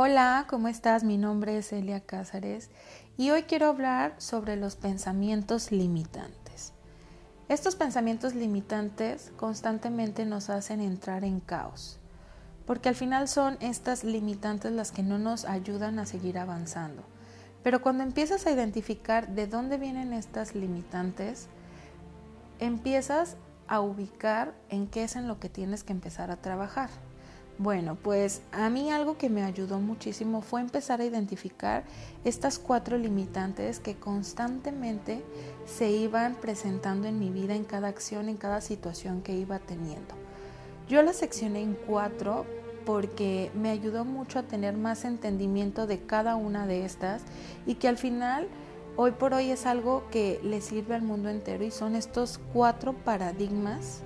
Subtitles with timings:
[0.00, 1.02] Hola, ¿cómo estás?
[1.02, 2.70] Mi nombre es Elia Cázares
[3.16, 6.72] y hoy quiero hablar sobre los pensamientos limitantes.
[7.48, 11.98] Estos pensamientos limitantes constantemente nos hacen entrar en caos,
[12.64, 17.02] porque al final son estas limitantes las que no nos ayudan a seguir avanzando.
[17.64, 21.48] Pero cuando empiezas a identificar de dónde vienen estas limitantes,
[22.60, 23.36] empiezas
[23.66, 26.88] a ubicar en qué es en lo que tienes que empezar a trabajar.
[27.58, 31.82] Bueno, pues a mí algo que me ayudó muchísimo fue empezar a identificar
[32.22, 35.24] estas cuatro limitantes que constantemente
[35.66, 40.14] se iban presentando en mi vida, en cada acción, en cada situación que iba teniendo.
[40.88, 42.46] Yo las seccioné en cuatro
[42.86, 47.22] porque me ayudó mucho a tener más entendimiento de cada una de estas
[47.66, 48.46] y que al final
[48.94, 52.92] hoy por hoy es algo que le sirve al mundo entero y son estos cuatro
[52.92, 54.04] paradigmas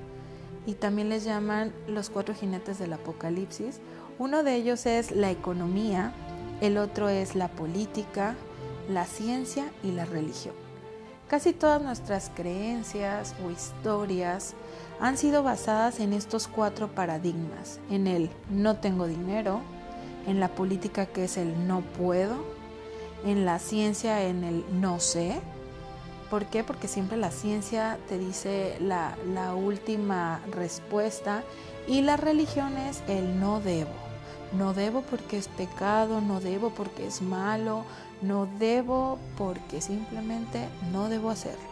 [0.66, 3.80] y también les llaman los cuatro jinetes del apocalipsis.
[4.18, 6.12] Uno de ellos es la economía,
[6.60, 8.36] el otro es la política,
[8.88, 10.54] la ciencia y la religión.
[11.28, 14.54] Casi todas nuestras creencias o historias
[15.00, 19.60] han sido basadas en estos cuatro paradigmas, en el no tengo dinero,
[20.26, 22.36] en la política que es el no puedo,
[23.24, 25.40] en la ciencia en el no sé,
[26.32, 26.64] ¿Por qué?
[26.64, 29.14] Porque siempre la ciencia te dice la,
[29.54, 31.42] última respuesta
[31.86, 33.90] y la religión es el no debo.
[34.56, 37.84] No debo porque es pecado, no debo porque es malo,
[38.22, 41.68] no debo porque simplemente no debo hacerlo.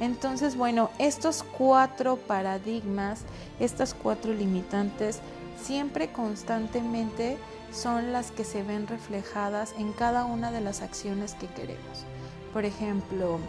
[0.00, 3.20] Entonces, bueno, estos cuatro paradigmas,
[3.60, 5.20] estas cuatro limitantes,
[5.62, 7.36] siempre constantemente
[7.70, 12.06] son las que se ven reflejadas en cada una de las acciones que queremos.
[12.54, 13.40] Por ejemplo,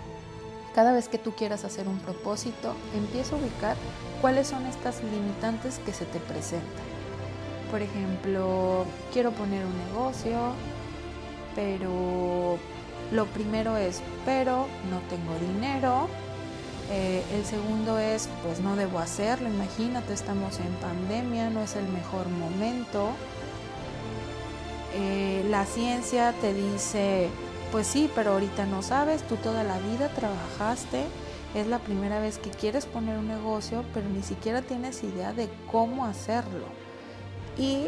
[0.75, 3.77] cada vez que tú quieras hacer un propósito, empieza a ubicar
[4.19, 6.83] cuáles son estas limitantes que se te presentan.
[7.71, 10.51] Por ejemplo, quiero poner un negocio,
[11.55, 12.57] pero
[13.13, 16.09] lo primero es, pero no tengo dinero.
[16.91, 21.87] Eh, el segundo es, pues no debo hacerlo, imagínate, estamos en pandemia, no es el
[21.87, 23.11] mejor momento.
[24.93, 27.29] Eh, la ciencia te dice,
[27.71, 31.05] pues sí, pero ahorita no sabes, tú toda la vida trabajaste,
[31.53, 35.49] es la primera vez que quieres poner un negocio, pero ni siquiera tienes idea de
[35.71, 36.65] cómo hacerlo.
[37.57, 37.87] Y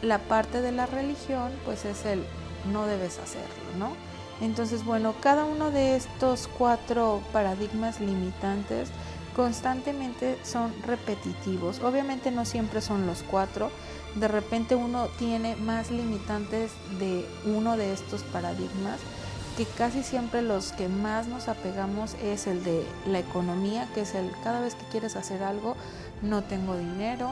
[0.00, 2.24] la parte de la religión, pues es el
[2.72, 3.92] no debes hacerlo, ¿no?
[4.40, 8.88] Entonces, bueno, cada uno de estos cuatro paradigmas limitantes
[9.34, 11.80] constantemente son repetitivos.
[11.80, 13.70] Obviamente no siempre son los cuatro.
[14.14, 19.00] De repente uno tiene más limitantes de uno de estos paradigmas
[19.56, 24.14] que casi siempre los que más nos apegamos es el de la economía, que es
[24.14, 25.76] el cada vez que quieres hacer algo,
[26.22, 27.30] no tengo dinero,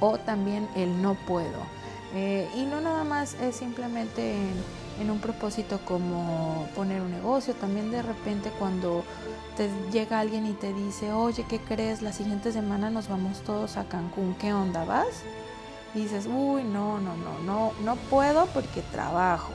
[0.00, 1.76] o también el no puedo.
[2.14, 4.36] Eh, y no nada más es simplemente
[5.00, 9.04] en, un propósito como poner un negocio, también de repente cuando
[9.56, 12.02] te llega alguien y te dice, oye, ¿qué crees?
[12.02, 15.22] La siguiente semana nos vamos todos a Cancún, ¿qué onda vas?
[15.94, 19.52] Dices, uy, no, no, no, no, no puedo porque trabajo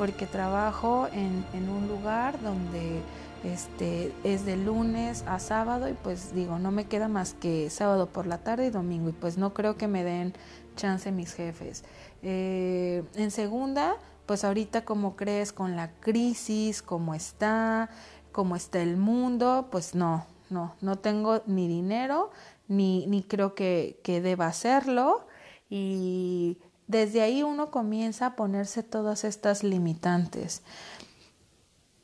[0.00, 3.02] porque trabajo en, un lugar donde
[3.44, 8.06] este, es de lunes a sábado y pues digo, no me queda más que sábado
[8.06, 10.32] por la tarde y domingo y pues no creo que me den
[10.74, 11.84] chance mis jefes.
[12.22, 13.96] Eh, en segunda,
[14.30, 17.90] pues ahorita como crees con la crisis, cómo está,
[18.30, 22.30] cómo está el mundo, pues no, no, no tengo ni dinero,
[22.68, 25.26] ni, ni creo que, que deba hacerlo
[25.68, 30.62] y desde ahí uno comienza a ponerse todas estas limitantes.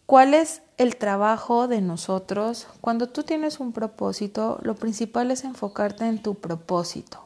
[0.07, 2.67] ¿Cuál es el trabajo de nosotros?
[2.81, 7.26] Cuando tú tienes un propósito, lo principal es enfocarte en tu propósito,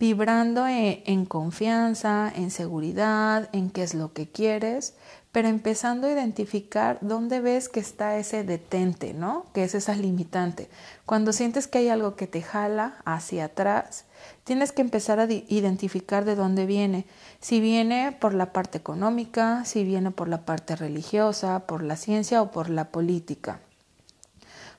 [0.00, 4.94] vibrando en, en, confianza, en seguridad, en qué es lo que quieres,
[5.30, 9.46] pero empezando a identificar dónde ves que está ese detente, ¿no?
[9.54, 10.68] Que es esa limitante.
[11.06, 14.06] Cuando sientes que hay algo que te jala hacia atrás,
[14.44, 17.06] Tienes que empezar a identificar de dónde viene.
[17.40, 22.42] Si viene por la parte económica, si viene por la parte religiosa, por la ciencia
[22.42, 23.60] o por la política.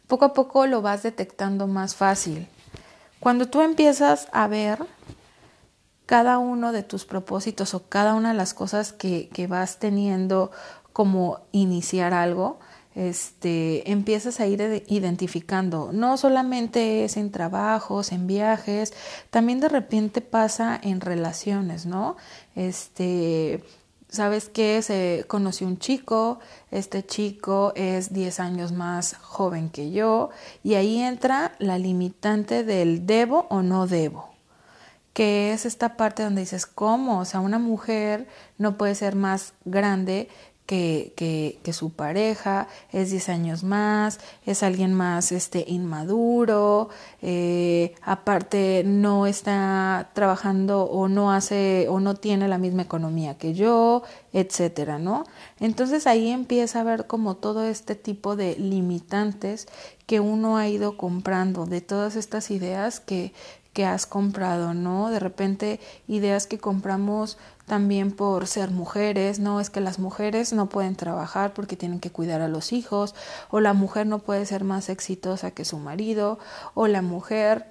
[0.07, 2.47] Poco a poco lo vas detectando más fácil.
[3.21, 4.79] Cuando tú empiezas a ver
[6.07, 10.51] cada uno de tus propósitos o cada una de las cosas que, que vas teniendo
[10.91, 12.59] como iniciar algo,
[12.95, 15.91] este, empiezas a ir identificando.
[15.93, 18.93] No solamente es en trabajos, en viajes,
[19.29, 22.17] también de repente pasa en relaciones, ¿no?
[22.55, 23.63] Este,
[24.11, 24.81] ¿sabes qué?
[24.81, 30.29] Se conoció un chico, este chico es 10 años más joven que yo
[30.63, 34.29] y ahí entra la limitante del debo o no debo.
[35.13, 37.19] que es esta parte donde dices, ¿cómo?
[37.19, 38.27] O sea, una mujer
[38.57, 40.29] no puede ser más grande
[40.65, 46.89] que, que, su pareja, es 10 años más, es alguien más este, inmaduro,
[47.21, 53.53] eh, aparte no está trabajando o no hace o no tiene la misma economía que
[53.53, 55.25] yo, etcétera, ¿no?
[55.59, 59.67] Entonces ahí empieza a ver como todo este tipo de limitantes
[60.05, 63.33] que uno ha ido comprando de todas estas ideas que,
[63.73, 65.09] que has comprado, ¿no?
[65.09, 67.37] De repente ideas que compramos
[67.71, 72.11] también por ser mujeres, no es que las mujeres no pueden trabajar porque tienen que
[72.11, 73.15] cuidar a los hijos,
[73.49, 76.37] o la mujer no puede ser más exitosa que su marido,
[76.73, 77.67] o la mujer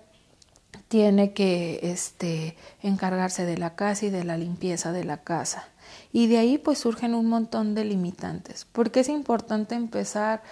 [0.88, 5.68] tiene que este encargarse de la casa y de la limpieza de la casa.
[6.14, 8.66] Y de ahí pues surgen un montón de limitantes.
[8.72, 10.42] Porque es importante empezar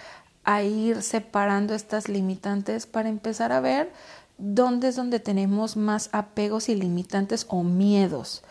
[0.44, 3.94] a ir separando estas limitantes para empezar a ver
[4.36, 8.42] dónde es donde tenemos más apegos y limitantes o miedos.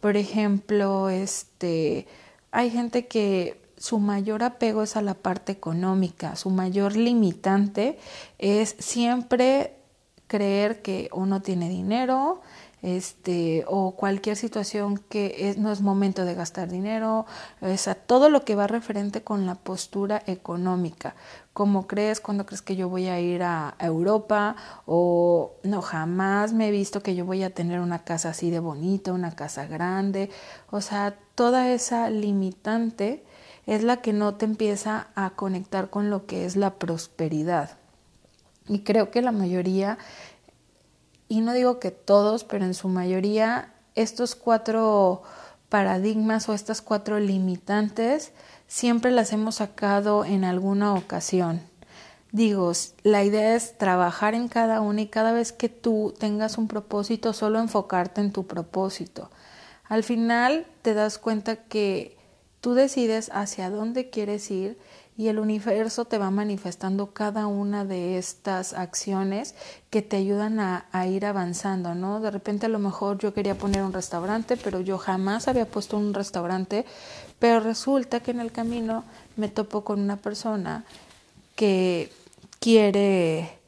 [0.00, 2.06] Por ejemplo, este,
[2.50, 7.98] hay gente que su mayor apego es a la parte económica, su mayor limitante
[8.38, 9.79] es siempre
[10.30, 12.40] creer que uno tiene dinero,
[12.82, 17.26] este, o cualquier situación que no es momento de gastar dinero,
[17.60, 21.16] o sea, todo lo que va referente con la postura económica.
[21.52, 22.20] ¿Cómo crees?
[22.20, 24.54] ¿Cuándo crees que yo voy a ir a Europa?
[24.86, 28.60] O no, jamás me he visto que yo voy a tener una casa así de
[28.60, 30.30] bonita, una casa grande.
[30.70, 33.24] O sea, toda esa limitante
[33.66, 37.79] es la que no te empieza a conectar con lo que es la prosperidad.
[38.68, 39.98] Y creo que la mayoría,
[41.28, 45.22] y no digo que todos, pero en su mayoría, estos cuatro
[45.68, 48.32] paradigmas o estas cuatro limitantes
[48.66, 51.60] siempre las hemos sacado en alguna ocasión.
[52.32, 52.70] Digo,
[53.02, 57.32] la idea es trabajar en cada una y cada vez que tú tengas un propósito,
[57.32, 59.30] solo enfocarte en tu propósito.
[59.88, 62.16] Al final te das cuenta que
[62.60, 64.78] tú decides hacia dónde quieres ir
[65.20, 69.54] y el universo te va manifestando cada una de estas acciones
[69.90, 72.20] que te ayudan a, ir avanzando, ¿no?
[72.20, 75.98] De repente a lo mejor yo quería poner un restaurante, pero yo jamás había puesto
[75.98, 76.86] un restaurante,
[77.38, 79.04] pero resulta que en el camino
[79.36, 80.84] me topo con una persona
[81.54, 82.10] que
[82.58, 83.59] quiere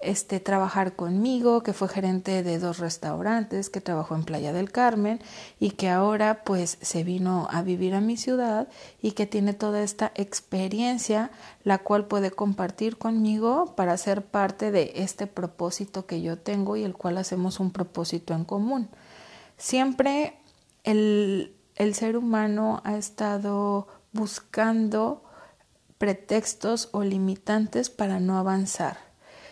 [0.00, 5.20] este, trabajar conmigo, que fue gerente de dos restaurantes, que trabajó en Playa del Carmen
[5.58, 8.68] y que ahora pues se vino a vivir a mi ciudad
[9.02, 11.30] y que tiene toda esta experiencia
[11.64, 16.84] la cual puede compartir conmigo para ser parte de este propósito que yo tengo y
[16.84, 18.88] el cual hacemos un propósito en común.
[19.58, 20.38] Siempre
[20.84, 25.24] el, el ser humano ha estado buscando
[25.98, 29.09] pretextos o limitantes para no avanzar.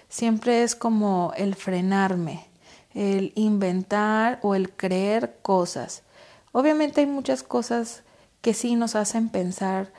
[0.08, 2.46] Siempre es como el frenarme,
[2.94, 6.02] el inventar o el creer cosas.
[6.52, 8.02] Obviamente hay muchas cosas
[8.40, 9.92] que sí nos hacen pensar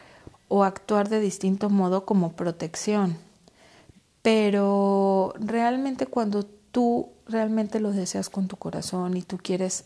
[0.48, 3.18] o actuar de distinto modo como protección.
[4.22, 9.86] Pero realmente cuando tú realmente lo deseas con tu corazón y tú quieres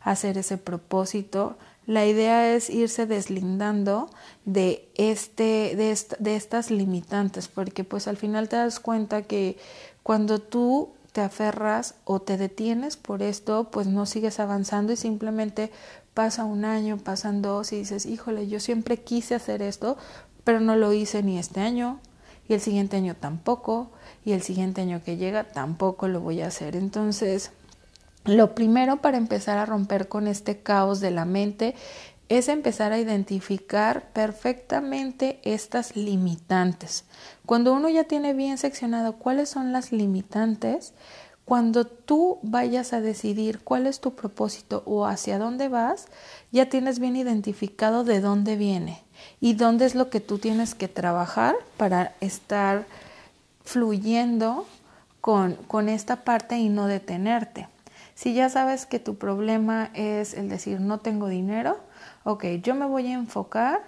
[0.00, 1.56] hacer ese propósito,
[1.86, 4.08] la idea es irse deslindando
[4.44, 9.58] de, este, de, de estas limitantes, porque pues al final te das cuenta que
[10.02, 15.70] cuando tú te aferras o te detienes por esto, pues no sigues avanzando y simplemente
[16.12, 19.96] pasa un año, pasan dos y dices, híjole, yo siempre quise hacer esto,
[20.42, 22.00] pero no lo hice ni este año
[22.48, 23.90] y el siguiente año tampoco
[24.24, 26.76] y el siguiente año que llega tampoco lo voy a hacer.
[26.76, 27.52] Entonces,
[28.24, 31.74] lo primero para empezar a romper con este caos de la mente
[32.28, 37.04] es empezar a identificar perfectamente estas limitantes.
[37.44, 40.94] Cuando uno ya tiene bien seccionado cuáles son las limitantes,
[41.44, 46.06] cuando tú vayas a decidir cuál es tu propósito o hacia dónde vas,
[46.50, 49.04] ya tienes bien identificado de dónde viene
[49.40, 52.86] y dónde es lo que tú tienes que trabajar para estar
[53.62, 54.66] fluyendo
[55.20, 57.68] con, con esta parte y no detenerte.
[58.14, 61.78] Si ya sabes que tu problema es el decir no tengo dinero,
[62.22, 63.82] ok, yo me voy a enfocar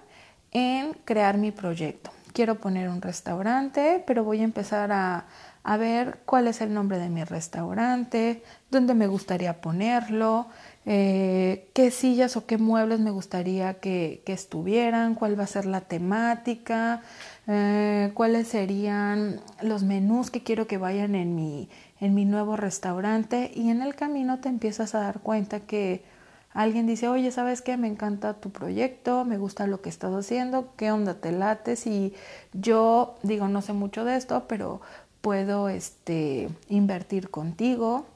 [0.52, 2.10] en crear mi proyecto.
[2.32, 5.26] Quiero poner un restaurante, pero voy a empezar a,
[5.66, 10.46] a ver cuál es el nombre de mi restaurante, dónde me gustaría ponerlo,
[10.86, 15.66] eh, qué sillas o qué muebles me gustaría que, que, estuvieran, cuál va a ser
[15.66, 17.02] la temática,
[17.48, 21.68] eh, cuáles serían los menús que quiero que vayan en mi,
[22.00, 26.04] en mi nuevo restaurante y en el camino te empiezas a dar cuenta que
[26.52, 27.76] alguien dice, oye, ¿sabes qué?
[27.76, 31.86] Me encanta tu proyecto, me gusta lo que estás haciendo, ¿qué onda te lates?
[31.86, 32.14] Y
[32.54, 34.80] yo digo, no sé mucho de esto, pero
[35.20, 38.06] puedo este, invertir contigo.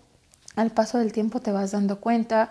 [0.57, 2.51] al paso del tiempo te vas dando cuenta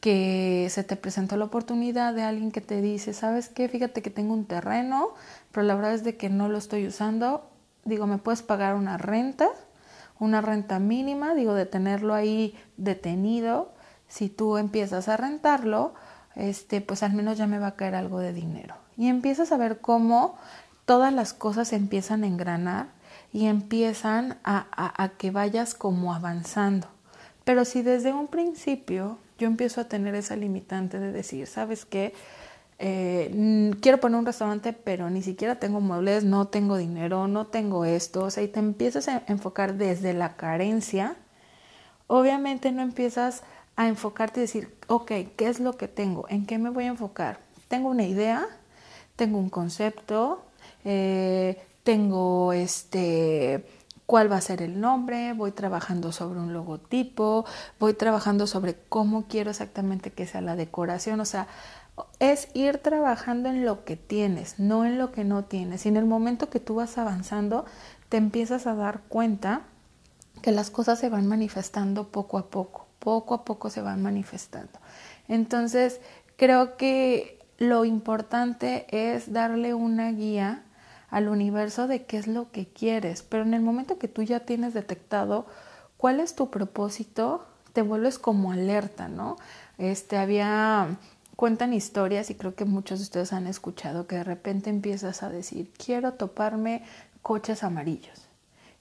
[0.00, 3.68] que se te presentó la oportunidad de alguien que te dice, ¿sabes qué?
[3.68, 5.10] Fíjate que tengo un terreno,
[5.52, 7.48] pero la verdad es de que no lo estoy usando.
[7.84, 9.48] Digo, ¿me puedes pagar una renta?
[10.20, 13.72] Una renta mínima, digo, de tenerlo ahí detenido.
[14.06, 15.94] Si tú empiezas a rentarlo,
[16.36, 18.76] este, pues al menos ya me va a caer algo de dinero.
[18.96, 20.36] Y empiezas a ver cómo
[20.84, 22.88] todas las cosas empiezan a engranar
[23.32, 26.86] y empiezan a, a, a que vayas como avanzando.
[27.44, 32.12] Pero si desde un principio yo empiezo a tener esa limitante de decir, ¿sabes qué?
[32.82, 37.84] Eh, quiero poner un restaurante, pero ni siquiera tengo muebles, no tengo dinero, no tengo
[37.84, 41.16] esto, o sea, y te empiezas a enfocar desde la carencia,
[42.06, 43.42] obviamente no empiezas
[43.76, 46.24] a enfocarte y decir, ok, ¿qué es lo que tengo?
[46.30, 47.40] ¿En qué me voy a enfocar?
[47.68, 48.46] Tengo una idea,
[49.14, 50.42] tengo un concepto,
[50.86, 53.62] eh, tengo este
[54.06, 57.44] cuál va a ser el nombre, voy trabajando sobre un logotipo,
[57.78, 61.46] voy trabajando sobre cómo quiero exactamente que sea la decoración, o sea,
[62.18, 65.84] es ir trabajando en lo que tienes, no en lo que no tienes.
[65.84, 67.64] Y en el momento que tú vas avanzando,
[68.08, 69.62] te empiezas a dar cuenta
[70.42, 74.78] que las cosas se van manifestando poco a poco, poco a poco se van manifestando.
[75.28, 76.00] Entonces,
[76.36, 80.64] creo que lo importante es darle una guía
[81.10, 84.40] al universo de qué es lo que quieres, pero en el momento que tú ya
[84.40, 85.46] tienes detectado
[85.96, 89.36] cuál es tu propósito, te vuelves como alerta, ¿no?
[89.76, 90.96] Este había
[91.40, 95.30] cuentan historias y creo que muchos de ustedes han escuchado que de repente empiezas a
[95.30, 96.82] decir, quiero toparme
[97.22, 98.28] coches amarillos.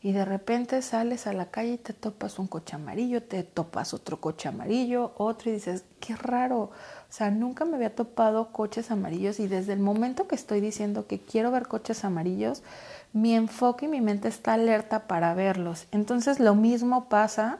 [0.01, 3.94] Y de repente sales a la calle y te topas un coche amarillo, te topas
[3.94, 6.72] otro coche amarillo, otro y dices, qué raro, o
[7.08, 11.22] sea, nunca me había topado coches amarillos y desde el momento que estoy diciendo que
[11.22, 12.62] quiero ver coches amarillos,
[13.13, 15.88] mi enfoque y mi mente está alerta para verlos.
[15.94, 17.60] Entonces lo mismo pasa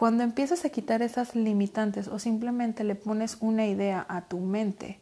[0.00, 4.98] cuando empiezas a quitar esas limitantes o simplemente le pones una idea a tu mente.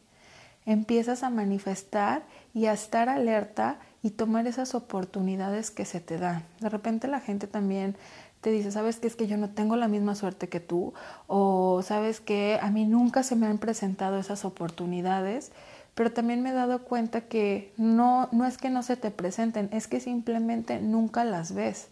[0.65, 6.43] Empiezas a manifestar y a estar alerta y tomar esas oportunidades que se te dan.
[6.59, 7.95] De repente la gente también
[8.41, 10.93] te dice, sabes que es que yo no tengo la misma suerte que tú
[11.27, 15.53] o sabes que a mí nunca se me han presentado esas oportunidades,
[15.95, 19.69] pero también me he dado cuenta que no, no es que no se te presenten,
[19.71, 21.87] es que simplemente nunca las ves.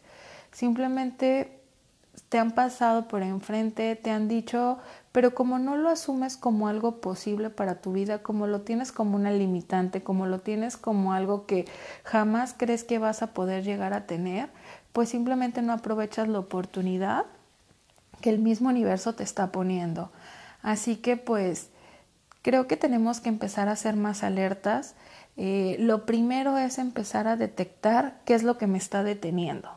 [0.52, 1.57] Simplemente
[2.30, 4.80] te han pasado por enfrente, te han dicho,
[5.12, 9.16] pero como no lo asumes como algo posible para tu vida, como lo tienes como
[9.16, 11.66] una limitante, como lo tienes como algo que
[12.04, 14.50] jamás crees que vas a poder llegar a tener,
[14.92, 17.26] pues simplemente no aprovechas la oportunidad
[18.22, 20.12] que el mismo universo te está poniendo.
[20.62, 21.70] Así que pues
[22.42, 24.96] creo que tenemos que empezar a ser más alertas.
[25.38, 29.77] Eh, lo primero es empezar a detectar qué es lo que me está deteniendo.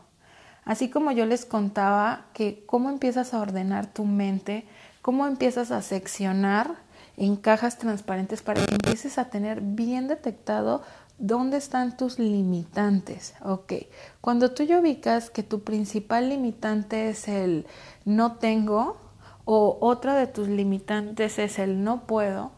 [0.71, 4.69] Así como yo les contaba que cómo empiezas a ordenar tu mente,
[5.03, 6.77] cómo empiezas a seccionar
[7.17, 10.83] en cajas transparentes para que empieces a tener bien detectado
[11.19, 13.35] ¿Dónde están tus limitantes?
[13.43, 13.73] Ok,
[14.21, 17.67] cuando tú ya ubicas que tu principal limitante es el
[18.05, 18.97] no tengo
[19.45, 22.53] o otra de tus limitantes es el no puedo,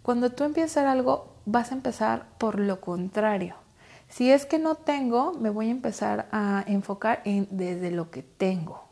[0.00, 3.67] cuando tú empiezas algo vas a empezar por lo contrario.
[4.08, 8.22] Si es que no tengo, me voy a empezar a enfocar en desde lo que
[8.22, 8.84] tengo.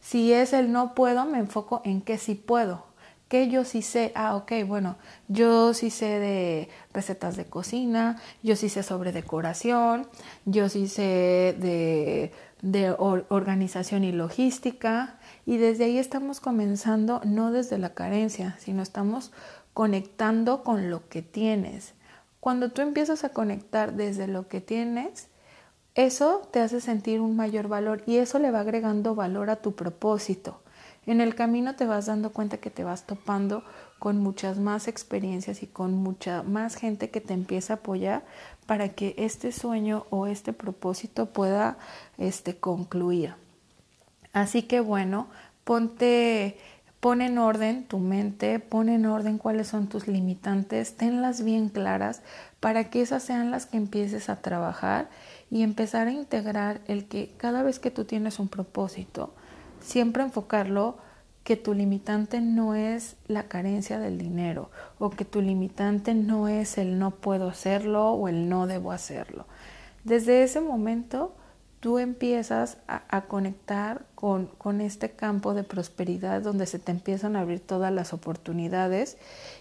[0.00, 2.90] Si es el no puedo, me enfoco en que sí puedo
[3.30, 4.96] que yo sí sé, ah, ok, bueno,
[5.28, 10.08] yo sí sé de recetas de cocina, yo sí sé sobre decoración,
[10.46, 17.78] yo sí sé de, de organización y logística, y desde ahí estamos comenzando, no desde
[17.78, 19.30] la carencia, sino estamos
[19.74, 21.94] conectando con lo que tienes.
[22.40, 25.28] Cuando tú empiezas a conectar desde lo que tienes,
[25.94, 29.74] eso te hace sentir un mayor valor y eso le va agregando valor a tu
[29.74, 30.60] propósito.
[31.06, 33.64] En el camino te vas dando cuenta que te vas topando
[33.98, 38.24] con muchas más experiencias y con mucha más gente que te empieza a apoyar
[38.66, 41.78] para que este sueño o este propósito pueda
[42.16, 43.34] este, concluir.
[44.32, 45.26] Así que bueno,
[45.64, 46.58] ponte,
[47.00, 52.22] pon en orden tu mente, pon en orden cuáles son tus limitantes, tenlas bien claras
[52.60, 55.08] para que esas sean las que empieces a trabajar
[55.50, 59.32] y empezar a integrar el que cada vez que tú tienes un propósito,
[59.80, 60.98] siempre enfocarlo
[61.42, 66.76] que tu limitante no es la carencia del dinero o que tu limitante no es
[66.76, 69.46] el no puedo hacerlo o el no debo hacerlo.
[70.04, 71.34] Desde ese momento
[71.80, 77.40] tú empiezas a, conectar con, con, este campo de prosperidad donde se te empiezan a
[77.40, 79.16] abrir todas las oportunidades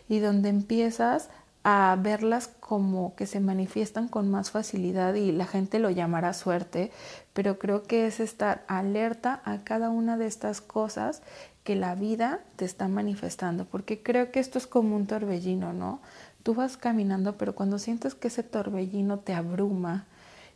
[0.09, 1.29] y donde empiezas
[1.63, 6.91] a verlas como que se manifiestan con más facilidad y la gente lo llamará suerte,
[7.33, 11.21] pero creo que es estar alerta a cada una de estas cosas
[11.63, 16.01] que la vida te está manifestando, porque creo que esto es como un torbellino, ¿no?
[16.43, 20.05] Tú vas caminando, pero cuando sientes que ese torbellino te abruma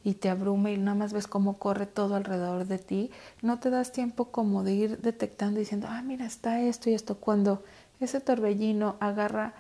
[0.04, 3.70] y te abruma y nada más ves cómo corre todo alrededor de ti, no te
[3.70, 7.64] das tiempo como de ir detectando diciendo, ah, mira, está esto y esto, cuando
[8.00, 9.54] ese torbellino agarra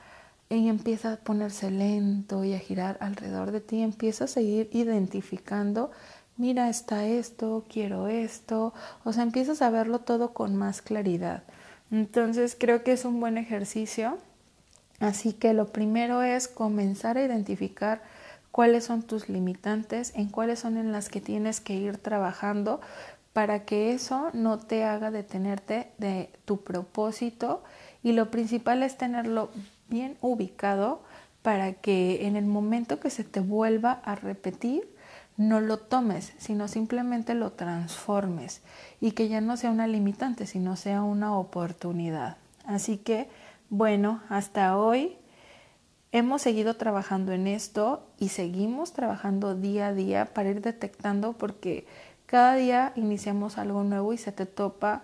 [0.50, 5.92] y empieza a ponerse lento y a girar alrededor de ti, empiezas a ir identificando,
[6.38, 8.74] mira, está esto, quiero esto,
[9.04, 11.44] o sea, empiezas a verlo todo con más claridad.
[11.92, 14.18] Entonces creo que es un buen ejercicio.
[15.00, 18.02] Así que lo primero es comenzar a identificar
[18.54, 22.82] cuáles son tus limitantes, en cuáles son en las que tienes que ir trabajando
[23.34, 27.64] para que eso no te haga detenerte de tu propósito
[28.04, 29.50] y lo principal es tenerlo
[29.90, 31.02] bien ubicado
[31.42, 34.88] para que en el momento que se te vuelva a repetir,
[35.36, 38.62] no lo tomes, sino simplemente lo transformes
[39.02, 42.38] y que ya no sea una limitante, sino sea una oportunidad.
[42.66, 43.30] Así que,
[43.72, 45.18] bueno, hasta hoy
[46.14, 51.86] hemos seguido trabajando en esto y seguimos trabajando día a día para ir detectando porque
[52.28, 55.02] cada día iniciamos algo nuevo y se te topa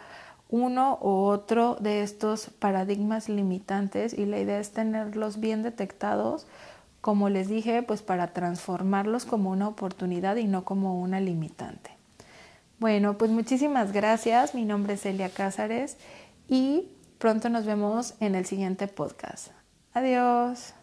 [0.50, 6.48] uno u otro de estos paradigmas limitantes y la idea es tenerlos bien detectados,
[7.02, 11.92] como les dije, pues para transformarlos como una oportunidad y no como una limitante.
[12.80, 14.54] Bueno, pues muchísimas gracias.
[14.54, 15.98] Mi nombre es Elia Cázares
[16.48, 16.88] y
[17.18, 19.50] pronto nos vemos en el siguiente podcast.
[19.94, 20.79] Adiós.